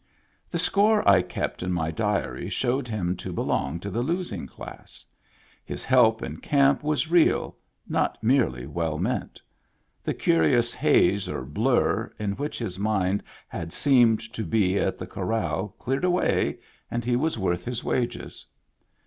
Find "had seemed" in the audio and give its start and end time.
13.47-14.21